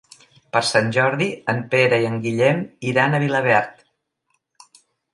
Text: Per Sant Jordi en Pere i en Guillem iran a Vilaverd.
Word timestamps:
Per 0.55 0.61
Sant 0.69 0.89
Jordi 0.97 1.27
en 1.53 1.61
Pere 1.75 2.01
i 2.05 2.09
en 2.13 2.17
Guillem 2.25 2.65
iran 2.95 3.13
a 3.13 3.23
Vilaverd. 3.29 3.89